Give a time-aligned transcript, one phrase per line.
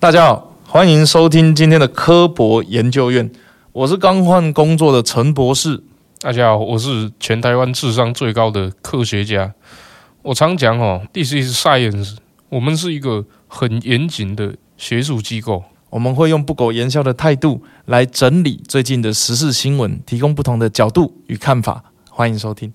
[0.00, 3.30] 大家好，欢迎收听今天的科博研究院。
[3.70, 5.82] 我是刚换工作的陈博士。
[6.20, 9.52] 大家好，我是全台湾智商最高的科学家。
[10.22, 12.16] 我常讲哦，This is science。
[12.48, 21.84] 我们是一个很严谨的学术机构，我们会用不苟言笑的态度来整理最近的时事新闻，提供不同的角度与看法。
[22.08, 22.72] 欢迎收听。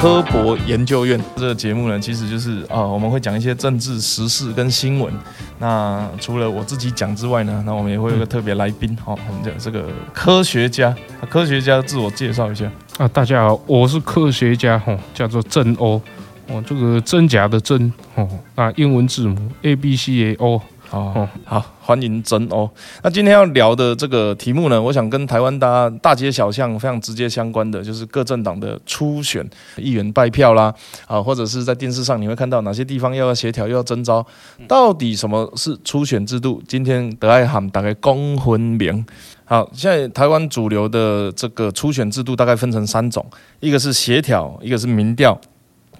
[0.00, 5.12] 科博研究院这个节目呢，其实就是啊、我们会讲一些政治时事跟新闻。
[5.58, 10.94] 那除了我自己讲之外呢，那我们也会有个特别来宾，好、我们讲这个科学家。
[11.28, 16.00] 科学家自我介绍一下啊，大家好，我是科学家，吼、叫做郑欧
[16.46, 20.62] 哦，这个真假的真，哦，那英文字母 A B C A O。
[20.90, 22.68] 哦，好，欢迎真哦。
[23.02, 30.72] 那今天要聊的这个题目呢，我想跟台湾大家大街小巷非常直接相关的，就是各政党的初选、议员拜票啦，
[31.06, 34.24] 啊，或者是在电视上你会看到哪些地方又要协调又要征召，
[34.66, 36.62] 到底什么是初选制度？
[36.66, 39.04] 今天德爱喊大概公分明。
[39.44, 43.24] 好，现在台湾主流的这个初选制度大概分成三种，
[43.60, 45.38] 一个是协调，一个是民调，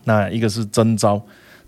[0.04, 1.20] 那一个是征召。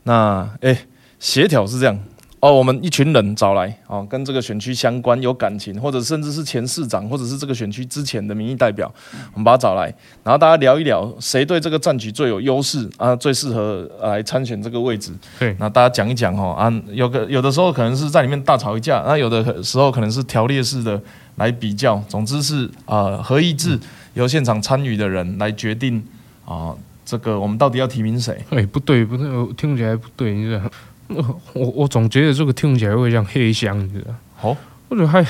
[0.04, 0.78] 那诶，
[1.18, 1.98] 协调是这样。
[2.40, 8.90] 哦，我们一群人找来，哦，跟这个选区相关、有感情，或者甚至是前市长，或者是这个选区之前的民意代表，
[9.34, 15.12] 我们把他找来，然后大家聊一聊，谁对这个战局最有优势啊，最适合来参选这个位置。
[15.38, 20.98] 对，那大家讲一讲哦，啊，有个有的时候可能是在里面大吵一架，那有的时候可能是条列式的
[21.36, 23.78] 来比较，总之是啊，合议制
[24.14, 26.02] 由现场参与的人来决定
[26.46, 26.74] 啊，
[27.04, 28.42] 这个我们到底要提名谁？
[28.48, 29.26] 哎，不对，不对，
[29.58, 30.62] 听起来不对，你知道。
[31.54, 34.14] 我我总觉得这个听起来会像黑箱，你知道？
[34.36, 34.56] 好，
[34.88, 35.22] 或者还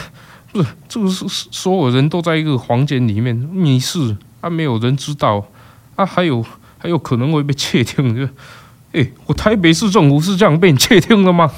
[0.52, 5.46] 不是这个是所有人都在一个房间里面密室，啊，没有人知道，
[5.96, 6.44] 啊，还有
[6.78, 8.28] 还有可能会被窃听，就，
[8.92, 11.50] 哎，我台北市政府是这样被你窃听的吗？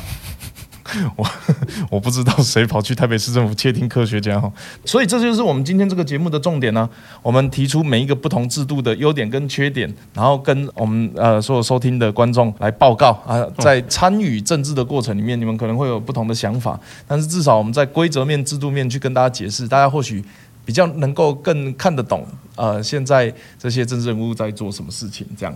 [1.17, 1.27] 我
[1.91, 4.53] 我不知道谁跑去台北市政府窃听科学家哈，
[4.85, 6.89] 所以这就是我们今天这个节目的重点呢、
[7.23, 13.45] 我们提出每一个不同制度的优点跟缺点，然后跟我们呃所有收听的观众来报告啊。
[13.59, 20.23] 在参与政治的过程里面，你们可能会有不同的想法，但是至少我们在规则面、制度面去跟大家解释，大家或许
[20.65, 25.55] 比较能够更看得懂呃现在这些政治人物在做什么事情这样。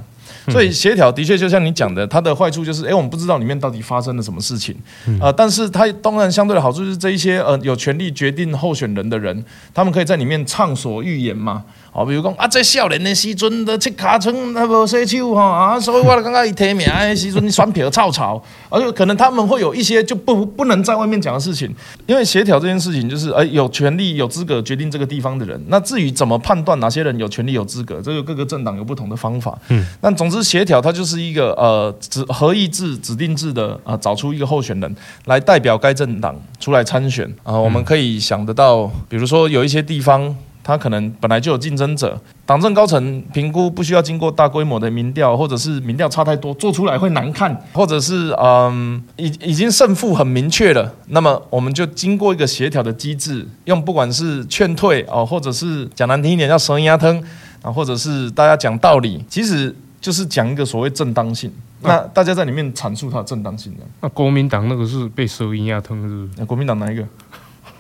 [0.49, 4.75] 所以协调的确就像你讲的，它的坏处就是，哎，我们不知道里面到底发生了什么事情，
[5.21, 11.65] 呃，但是它当然相对的好处就是这一些呃有权利决定候选人的人，他们可以在里面畅所欲言嘛。
[11.93, 21.75] 哦，比如讲啊，这少年的时阵的切卡村那无洗手哈啊，所以我刚刚一提名的时阵选票臭臭，而且可能他们会有一些就不不能在外面讲的事情，
[22.07, 34.97] 因为协调这件事情就是，哎，有权利有资格决定这个地方的人，那至于怎么判断哪些人有权利有资格，这个各个政党有不同的方法，嗯，那总之协调它就是一个呃指合议制指定制的啊、呃，找出一个候选人
[35.27, 40.35] 来代表该政党出来参选啊、呃，我们可以想得到，比如说有一些地方。
[40.67, 57.23] 他可能本来就有竞争者，党政高层评估不需要经过大规模的民调，或者是民调差太多，做出来会难看，或者是嗯，已已经胜负很明确了，那么我们就经过一个协调的机制，用不管是劝退哦，或者是讲难听一点叫蛇牙疼
[57.63, 61.49] 啊，或者是大家讲道理，其实就是讲一个所谓正当性，
[61.83, 63.85] 那大家在里面阐述它的正当性的。
[64.01, 66.31] 那国民党那个是被蛇牙疼是不是？
[66.39, 67.05] 那国民党哪一个？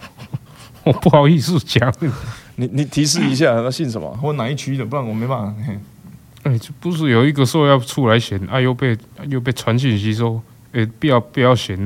[0.86, 1.92] 我不好意思讲。
[2.56, 4.84] 你你提示一下，他姓什么 或哪一区的？
[4.84, 5.55] 不然我没办法。
[6.43, 8.97] 哎、欸，不是有一个说要出来选，啊，又被
[9.28, 10.41] 又被传讯息说，
[10.72, 11.77] 哎、欸，不要不要选，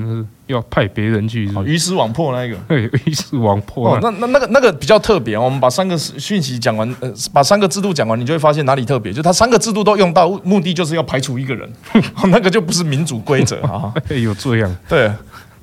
[0.47, 1.50] 要派别人去。
[1.64, 3.98] 鱼死网破那一个，对，鱼死网破。
[4.03, 5.38] 那那那个那个比较特别。
[5.38, 9.12] 我们把三个讯息讲完，呃，把三个制度讲完，你就会发现哪里特别。
[9.12, 11.72] 就他三个制度都用到，目的就是要排除一个人，
[12.28, 13.94] 那个就不是民主规则啊。
[14.22, 14.76] 有这样？
[14.88, 15.10] 对。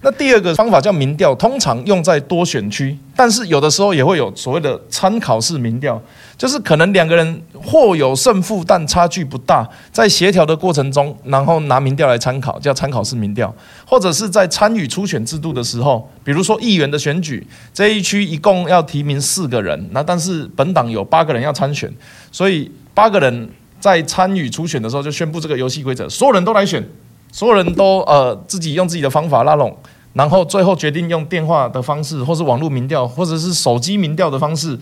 [0.02, 6.00] 那第二个方法叫民调，通常用在多选区，但是有的时候也会有所谓的参考式民调，
[6.38, 13.54] 就是可能两个人或有胜负，但差距不大，在协调的过程中，然后拿民调来参考，叫参考式民调，
[13.86, 21.92] 或者是在参与初选制度的时候，比如说议员的选举，这一区一共要提名四个人，那但是本党有八个人要参选，
[22.32, 26.88] 所以八个人在参与初选的时候就宣布这个游戏规则，所有人都来选。
[27.32, 29.76] 所有人都呃自己用自己的方法拉拢，
[30.14, 34.78] 然后最后决定用电话的方式，或是网络民调，或者是手机民调的方式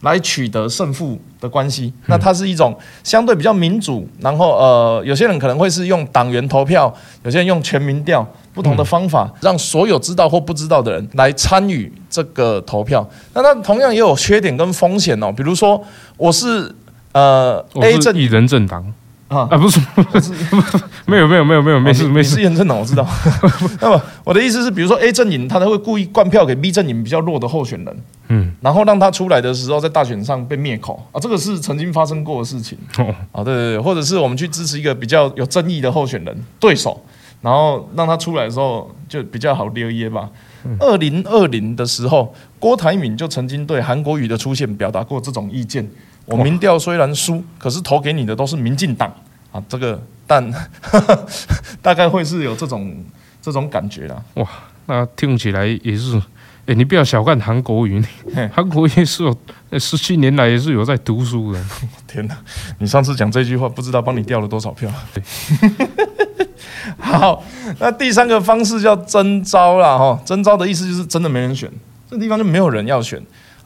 [0.00, 1.92] 来取得胜负的关系。
[2.06, 6.92] 那它是一种相对比较民主，然后呃有些人可能会是用党员投票，
[7.22, 13.08] 有些人用全民调，不同的方法，让所有知道或不知道的人来参与这个投票。
[13.34, 15.80] 那它同样也有缺点跟风险哦，比如说
[16.16, 16.74] 我是
[17.12, 18.92] 呃 A 阵以人政党。
[19.30, 20.32] 啊啊，不是，不是，
[21.06, 22.34] 没有，没有，没有，没有，没事，没事。
[22.34, 23.06] 是验证的，我知道。
[23.80, 27.96] 那么我的意思是，比如说 A 阵营，他都会故意灌票给 B 阵营比较弱的候选人，
[28.26, 32.76] 嗯，然后让他出来的时候在大选上被灭口啊，这个是曾经发生过的事情。
[32.98, 37.00] 哦，啊，对对对，或者是我们去支持一个比较有争议的候选人对手，
[37.40, 40.28] 然后让他出来的时候就比较好留耶吧。
[40.80, 45.88] 二零二零的时候，郭台铭就曾经对韩国瑜的出现表达过这种意见。
[46.30, 49.12] 我民调虽然输，可是投给你的都是民进党
[49.50, 50.48] 啊，这个但
[51.82, 52.94] 大概会是有这种
[53.42, 54.22] 这种感觉啦。
[54.34, 54.48] 哇，
[54.86, 56.22] 那听起来也是，哎、
[56.66, 58.00] 欸，你不要小看韩国瑜，
[58.52, 61.60] 韩国瑜是有十七年来也是有在读书的。
[62.06, 62.36] 天哪，
[62.78, 64.88] 你上次讲这句话，不知道帮你掉了多少票。
[65.12, 65.22] 对，
[66.96, 67.42] 好，
[67.80, 69.98] 那第三个方式叫征招啦。
[69.98, 71.68] 哈，征召的意思就是真的没人选，
[72.08, 73.20] 这地方就没有人要选。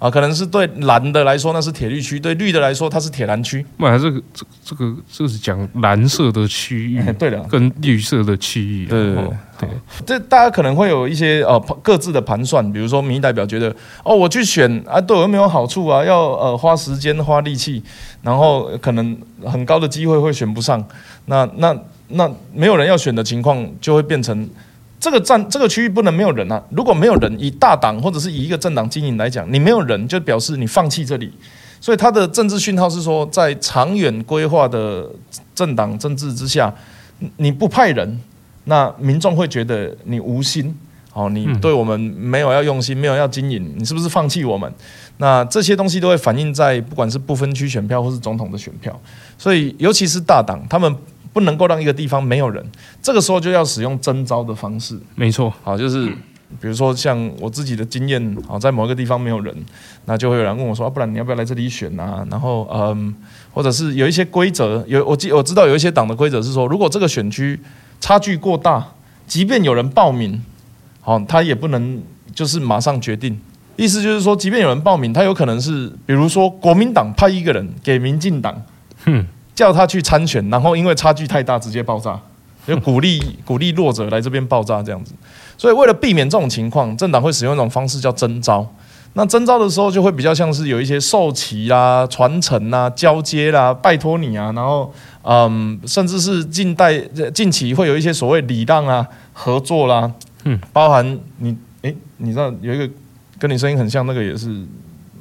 [0.05, 3.65] 啊，可能是对蓝的来说那是铁绿区，对绿的来说它是铁蓝区。
[3.79, 8.85] 不，这个这这个这是讲蓝色的区域， 对的，跟绿色的区域。
[8.85, 9.31] 对对对，
[9.61, 9.69] 对，
[10.05, 13.75] 这大家可能会有一些呃各自的盘算，比如说民意代表觉得
[14.05, 17.83] 哦，我去选啊，对我又没有好处啊，要呃花时间花力气，
[18.21, 19.17] 然后可能
[19.47, 20.87] 很高的机会会选不上，
[21.25, 21.75] 那那
[22.09, 24.47] 那没有人要选的情况就会变成。
[25.05, 26.65] 这个站这个区域不能没有人啊！
[26.71, 31.31] 如果没有人，以大党或者是以一个政党经营来讲，你没有人就表示你放弃这里，
[31.79, 35.07] 所以他的政治讯号是说，在长远规划的
[35.55, 36.75] 政党政治之下，
[37.37, 38.19] 你不派人，
[38.65, 40.75] 那民众会觉得你无心，
[41.13, 44.73] 哦，你对我们没有要用心，没有要经营，你是不是放弃我们？
[45.19, 48.99] 那这些东西都会反映在不管是不分区选票或是总统的选票，
[49.37, 50.97] 所以尤其是大党，他们。
[51.35, 52.65] 不能够让一个地方没有人，
[53.03, 54.97] 这个时候就要使用征招的方式。
[55.17, 56.07] 没错，好，就是
[56.61, 59.53] 比如说像我自己的经验，好，在某一个地方没有人，
[60.05, 62.25] 那就会有人问我说，啊，不然你要不要来这里选啊？
[62.31, 63.13] 然后，嗯，
[63.53, 67.59] 或者是有一些规则，有我记我知道有一些党的规则是说，如果这个选区
[68.01, 68.87] 差距过大，
[69.27, 70.41] 即便有人报名，
[71.01, 72.01] 好，他也不能
[72.33, 73.37] 就是马上决定。
[73.75, 78.63] 意思就是说，即便有人报名，他有可能是，比如说国民党派一个人给民进党，
[79.05, 79.27] 哼。
[79.55, 82.19] 叫他去参选，然后因为差距太大，直接爆炸，
[82.67, 85.15] 就鼓励鼓励弱者来这边爆炸这样子。
[85.57, 88.67] 所以为了避免这种情况，政党会使用一种方式叫征召。
[89.17, 94.93] 那征召的时候就会比较像是有一些授旗啦、传承啦、交接啦、拜托你啊，然后
[95.23, 96.99] 嗯，甚至是近代
[97.33, 100.11] 近期会有一些所谓礼让啊、合作啦，
[100.43, 102.91] 嗯，包含你诶、欸，你知道有一个
[103.39, 104.49] 跟你声音很像那个也是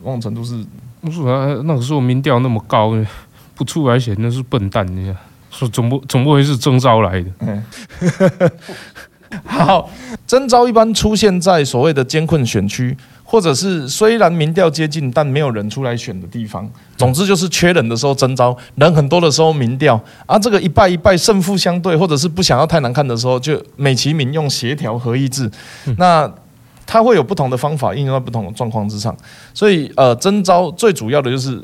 [0.03, 0.65] 某种程度是，
[0.99, 1.45] 不是啊？
[1.65, 2.95] 那个时候民调那么高。
[3.55, 5.15] 不出来选那是笨蛋，你看，
[5.51, 7.29] 说总不总不会是征召来的。
[7.39, 7.63] 嗯，
[9.45, 9.89] 好，
[10.25, 16.69] 征召一般出现在所谓的艰困选区，或者是虽然民调接近但没有人出来选的地方。
[16.97, 25.49] 总之就是缺人的时候征召，人很多的时候民调啊，这个一败一败胜负相对，或者是不想要太难看的时候，就美其名用协调合议制。
[25.97, 26.31] 那
[26.85, 29.15] 它会有不同的方法应用在不同的状况之上，
[29.53, 31.61] 所以呃，征召最主要的就是。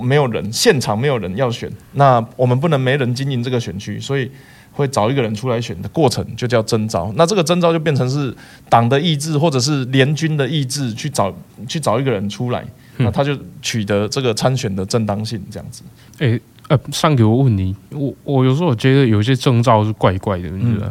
[0.00, 4.30] 没有人，现场没有人要选，那我们不能没人经营这个选区，所以
[4.72, 7.10] 会找一个人出来选的过程就叫征召。
[7.16, 8.34] 那这个征召就变成是
[8.68, 11.34] 党的意志或者是联军的意志去找
[11.66, 12.64] 去找一个人出来，
[12.98, 15.82] 那他就取得这个参选的正当性，这样子。
[16.18, 16.38] 诶，
[16.68, 20.86] 呃，上给我问你，我我有时候我觉得有些征召是怪怪的，你知道？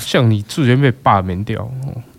[0.00, 1.68] 像你之前被罢免掉，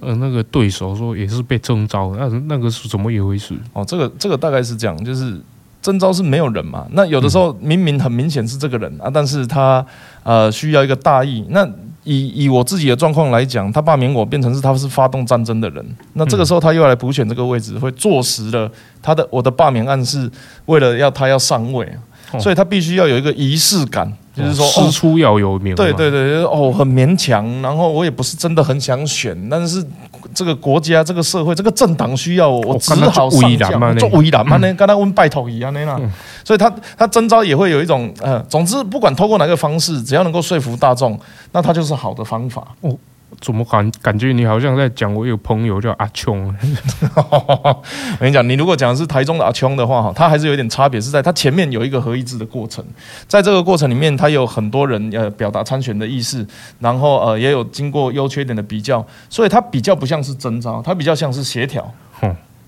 [0.01, 3.55] 呃，那个对手说也是被征召，那那个是怎么一回事？
[3.73, 5.39] 哦，这个这个大概是这样，就是。
[5.85, 6.87] 征召是没有人嘛？
[6.93, 9.85] 那有的时候明明很明显是这个人啊，但是他
[10.23, 11.45] 呃需要一个大义。
[11.49, 11.63] 那
[12.05, 15.85] 以以我自己的状况来讲，他罢免我变成是他是发动战争的人。
[16.13, 18.67] 那这个时候他又要来补选这个位置，会坐实了
[19.03, 20.27] 他的我的罢免案是
[20.65, 21.87] 为了要他要上位，
[22.39, 24.11] 所以他必须要有一个仪式感。
[24.35, 25.73] 就是说，师出要有名。
[25.75, 27.45] 对对对，哦，很勉强。
[27.61, 29.85] 然后我也不是真的很想选，但是
[30.33, 33.97] 这个国家、这个社会、这个政党需要我，我只好上将。
[33.97, 34.73] 做为难嘛呢？
[34.73, 35.99] 跟他问拜托一样的啦。
[36.43, 41.19] 所以他他征召也会有一种呃，总之不管透过哪个方式，只要能够说服大众，
[41.51, 42.67] 那他就是好的方法。
[42.81, 42.95] 哦。
[43.41, 46.47] 怎么感感觉你好像在讲我有朋友叫阿琼？
[47.15, 47.83] 我
[48.19, 52.83] 跟你讲，你如果讲的是台中的阿琼的话，哈，他还是有点差别，是在他前面有一个合议制的过程，
[53.27, 56.47] 在这个过程里面，他有很多人呃表达参选的意思，
[56.79, 61.93] 然后呃也有经过优缺点的比较，所以他比较不像是征召，他比较像是协调。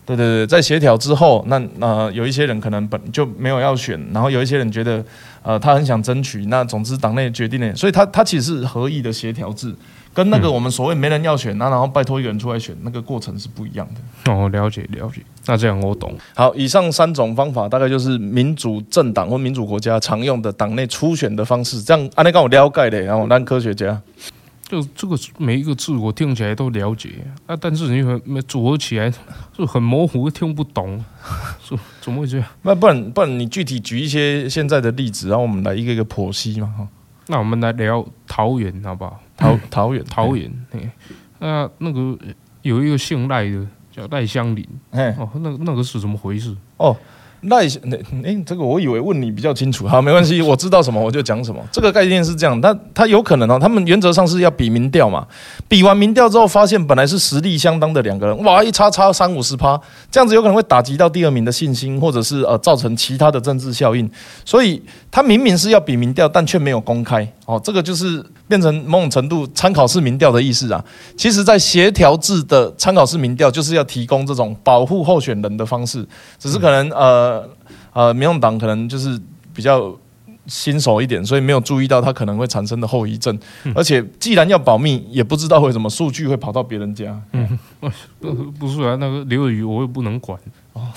[0.05, 5.03] 对对对，在协调之后，那呃有一些人可能本就没有要选，然后有一些人觉得
[5.43, 9.73] 呃他很想争取，那总之党内决定的，所以他他其实是合议的协调制。
[10.17, 14.33] 跟那个我们所谓没人要选，那然后拜托一个人出来选，那个过程是不一样的。
[14.33, 16.11] 哦，了解了解，那这样我懂。
[16.33, 21.83] 好，以上三种方法大概就是民主政党或民主国家常用的党内初选的方式。
[21.83, 24.01] 这样，安内跟我了解的，然后当科学家，
[24.67, 27.09] 就这个每一个字我听起来都了解
[27.45, 29.13] 啊，但是你们组合起来
[29.55, 31.05] 就很模糊，听不懂，
[31.63, 32.47] 怎 怎么会这样？
[32.63, 36.73] 那不然不然你具体举一些现在的例子，然后我们来一个一个剖析嘛。
[36.75, 36.87] 哈，
[37.27, 39.19] 那我们来聊桃园好不好？
[39.37, 40.51] 桃桃园，桃园，
[41.39, 42.17] 那那个
[42.63, 46.55] 有一个姓赖的叫赖香林，哎，哦，那那个是怎么回事？
[46.77, 46.97] 哦。
[47.41, 51.63] 赖那诶，这个我以为问你比较清楚，好，没关系，我知道什么我就讲什么。
[51.71, 55.25] 这个概念是这样，他他有可能哦，他们原则上是要比民调嘛，
[55.67, 59.79] 比完民调之后，发现本来是实力相当的两个人，哇，一差差三五十趴，
[60.09, 64.09] 这样子有可能会打击到第二名的信心，或者是呃造成其他的政治效应，
[64.43, 68.23] 所以他明明是要比民调，但却没有公开，哦，这个就是。
[68.49, 70.81] 变成某种程度参考式民调的意思啊，
[71.17, 76.07] 其实，在协调制的参考式民调就是要提供这种保护候选人的方式，
[76.39, 77.45] 只是可能呃
[77.91, 79.19] 呃，民众党可能就是
[79.53, 79.93] 比较
[80.45, 83.37] 新手一点，所以没有注意到它可能会产生的后遗症。
[83.75, 87.21] 而且，既然要保密，也不知道为什么数据会跑到别人家。
[87.33, 87.59] 嗯，
[88.21, 90.39] 不 不是啊，那个刘宇我又不能管
[90.71, 90.87] 哦，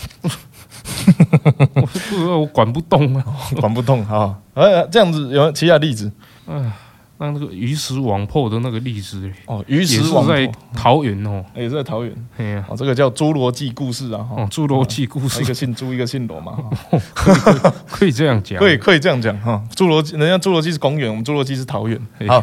[1.74, 3.24] 我不我管不动啊，
[3.60, 4.36] 管不动啊。
[4.54, 6.10] 呃，这样子有其他例子？
[6.46, 6.70] 嗯。
[7.22, 12.10] 那那个鱼死网破的那个例子哦，鱼死网破在桃园哦，也是在桃园。
[12.38, 16.56] 哎呀，这个叫侏罗纪故事啊，哦，侏罗纪故事，一个姓朱，一个姓罗嘛，
[17.86, 19.62] 可以这样讲，可以可以这样讲哈。
[19.76, 22.00] 侏罗纪，人家侏罗纪是公园，我们侏罗纪是桃园。
[22.26, 22.42] 好，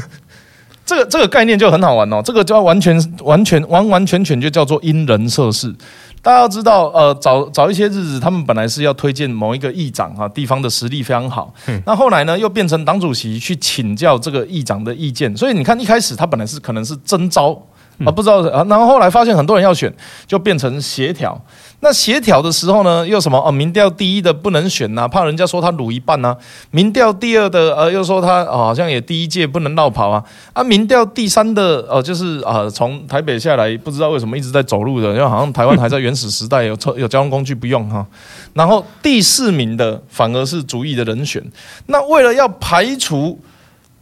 [0.86, 5.76] 这个这个概念就很好玩哦，这个就要完全完全完完全全就叫做因人设事。
[6.22, 11.52] 大家要知道，呃，早早一些日子，他们本来是要推荐某一个议长啊，地方的实力非常好。
[11.66, 11.82] 嗯。
[11.86, 15.34] 那后来呢，又变成党主席去请教这个议长的意见。
[15.36, 17.58] 所以你看，一开始他本来是可能是征召。
[18.04, 19.92] 啊，不知道啊，然后后来发现很多人要选，
[20.26, 21.40] 就变成协调。
[21.82, 23.38] 那协调的时候呢，又什么？
[23.38, 26.36] 哦，民调第一的不能选呐，怕人家说他卤一半呐。
[26.70, 30.22] 民调第二的，呃，又说他哦，好像也第一届不能绕跑啊。
[30.52, 38.06] 啊，民调第三的，呃，就是啊，从台北下来，不知道为什么一直在走路的，因为好像台湾还在原始时代，有车有交通工具不用哈。
[38.52, 41.42] 然后第四名的反而是主义的人选。
[41.86, 43.38] 那为了要排除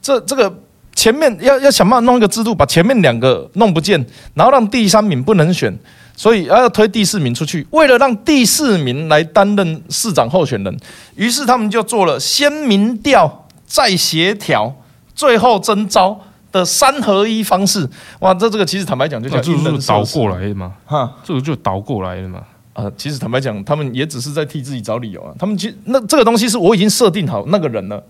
[0.02, 0.52] 这这个。
[0.98, 5.72] 前面要要想办法弄一个制度，把前面两个弄不见，然后让第三名不能选，
[6.16, 7.64] 所以要推第四名出去。
[7.70, 10.76] 为了让第四名来担任市长候选人，
[11.14, 14.74] 于是他们就做了先民调再协调，
[15.14, 17.88] 最后征召的三合一方式。
[18.18, 22.42] 哇，这这个其实坦白讲就叫因人设事倒过来的嘛，哈，这个就倒过来的嘛。
[22.72, 25.32] 啊，其实坦白讲，他们也只是在替自己找理由啊。
[25.38, 28.02] 他们其实那这个东西是我已经设定好那个人了。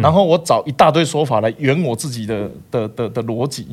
[0.00, 3.66] 然后我找一大堆说法来圆我自己的的的的逻辑，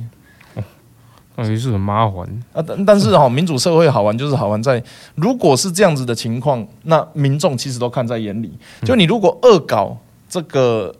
[1.35, 2.61] 那也是很麻烦啊。
[2.65, 4.83] 但但是哈，民主社会好玩就是好玩在，
[5.15, 8.51] 如果是这样子的情况，那民众其实都看在眼里。
[8.83, 9.97] 就你如果恶搞
[10.27, 10.93] 这个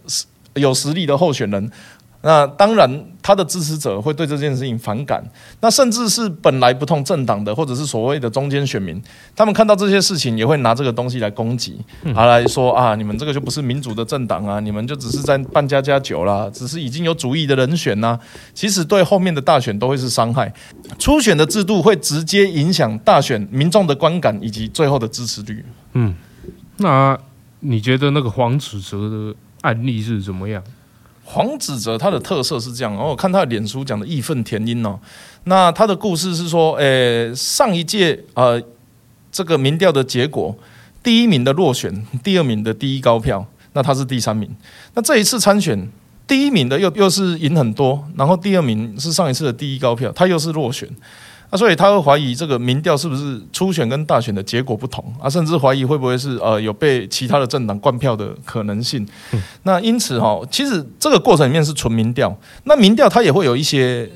[0.54, 1.72] 有实力的候选人。
[2.22, 5.24] 那当然，他的支持者会对这件事情反感。
[5.62, 9.02] 那甚至是本来不同政党的，或者是所谓的中间选民，
[9.34, 11.80] 他们看到这些事情，也会拿这个东西来攻击，
[12.14, 18.20] 他来说啊，你们这个就不是民主的政党啊，你们就只是在办家家酒啦，只是已经有主意的人选呐、啊。
[18.54, 20.54] 其实对后面的大选都会是伤害。
[20.98, 25.64] 初选的制度会直接影响大选民众的观感以及最后的支持率。
[25.94, 26.14] 嗯，
[26.76, 27.18] 那
[27.62, 30.62] 你觉得那个黄子哲的案例是怎么样？
[31.31, 35.00] 黄子哲他的特色是这样，然后我看他的脸书讲的义愤填膺哦。
[35.43, 38.59] 那他的故事是说，诶，上一届呃
[39.31, 40.57] 这个民调的结果，
[41.03, 44.50] 第一名的落选，第二名的第一高票，那他是第三名。
[44.95, 45.88] 那这一次参选，
[46.25, 50.89] 第一名的又又是赢很多，然后第二名是上一次的第一高票，他又是落选。
[51.51, 55.29] 那、啊、所以他会怀疑这个民调是不是初选跟大选的结果不同啊？
[55.29, 59.08] 甚至怀疑会不会是呃有被其他的政党灌票的可能性。
[59.32, 62.36] 嗯、那因此哈，其实这个过程里面是纯民调。
[62.65, 64.08] 那民调它也会有一些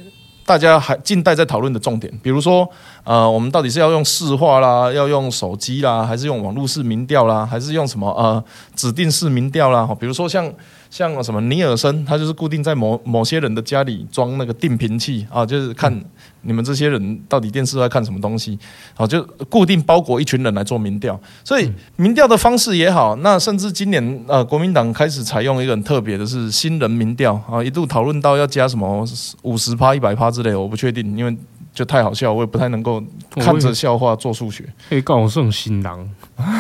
[0.46, 2.70] 大家还近代在讨论的重点，比如说
[3.04, 8.44] 呃，我们到底是要用市话啦，要用手机啦，还是用网络式民调啦，还是用什么呃
[8.76, 9.88] 指定式民调啦？
[10.00, 10.52] 比如说像
[10.90, 16.04] 像什么尼尔森，他就是固定在某某些人的家里装那个定频器啊，就是看。
[16.46, 18.60] 你们这些人到底电视在看什么东西？
[18.96, 29.08] 好，就固定包裹一群人来做民调，所以民调的方式也好，那甚至今年呃，国民党开始采用一个很特别的是新人民调啊，一度讨论到要加什么
[29.44, 31.34] 五十趴、一百趴之类，我不确定，因为
[31.74, 34.64] 就太好笑，我也不太能够看着笑话做数学。
[34.88, 36.08] 可以告我这种新郎，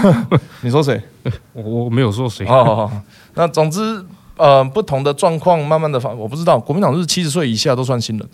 [0.62, 1.00] 你说谁？
[1.53, 2.46] 我我没有说谁。
[2.48, 3.01] 好好好，
[3.36, 4.03] 那总之，
[4.36, 8.27] 呃，不同的状况慢慢的发，我不知道国民党是七十岁以下都算新人。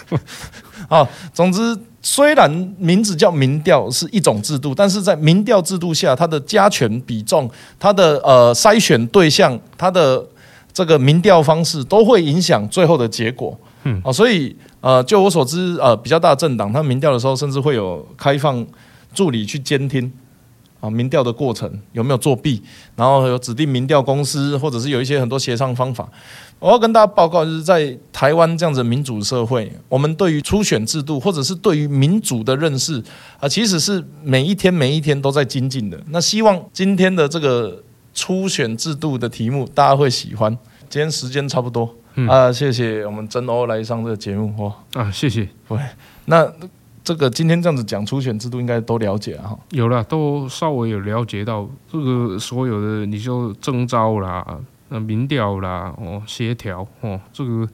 [0.88, 10.24] 啊，总之，虽然名字叫民调是一种制度，但是在民调制度下，它的加权比重、它的呃筛选对象、它的
[10.72, 13.58] 这个民调方式，都会影响最后的结果。
[13.86, 18.66] 嗯，哦，所以呃，就我所知，呃，比较大的政党，他民调的时候，甚至会有开放
[19.14, 20.12] 助理去监听
[20.80, 22.60] 啊，民调的过程有没有作弊，
[22.96, 26.08] 然后有指定民调公司，或者是有一些很多协商方法。
[26.58, 33.00] 我要跟大家报告，就是在台湾这样子民主社会，我们对于初选制度或者是对于民主的认识
[33.38, 36.02] 啊，其实是每一天每一天都在精进的。
[36.08, 40.50] 那希望今天的这个初选制度的题目大家会喜欢。
[40.88, 44.74] 今天时间差不多，嗯、啊，谢谢我们真欧来上这个节目哦。
[44.94, 45.48] 啊，谢谢。
[45.68, 45.78] 喂，
[46.24, 46.50] 那
[47.04, 49.58] 这个今天这样子讲初选制度，应该都了解了哈。
[49.70, 54.44] 有了，都稍微有了解到这个所有的，你就征召啦。
[54.88, 57.68] 那民调啦，哦，协调，哦，这个。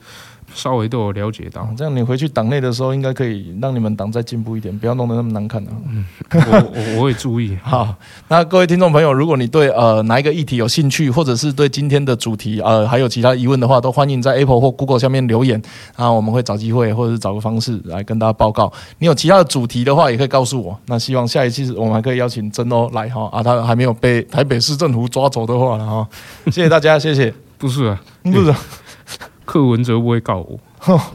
[0.55, 5.71] 稍微都有了解到，这样你回去党内的时候，应该可以让你们党再进步一点，不要弄得那么难看啊。
[5.89, 7.57] 嗯，我我我会注意。
[7.63, 7.95] 好，
[8.29, 15.61] 那各位听众朋友，如果你对呃哪一个议题有兴趣，或者是对今天的主题呃还有其他疑问的话，都欢迎在 Apple 或 Google 下面留言
[15.97, 18.73] 啊，我们会找机会或者是找个方式来跟大家报告。
[18.99, 20.79] 你有其他的主题的话，也可以告诉我。
[20.87, 26.07] 那希望下一次我们还可以邀请真欧来哈啊，他还没有被台北市政府抓走的话了哈。
[26.47, 27.33] 谢谢大家，谢谢。
[27.59, 28.59] 不是啊，不是、啊。
[29.53, 30.59] 柯文哲不会告我，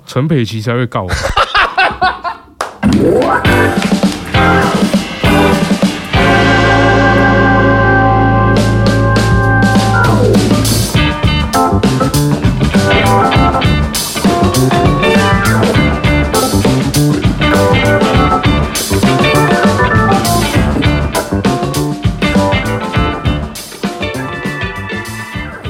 [0.06, 1.10] 陈佩琪才会告我。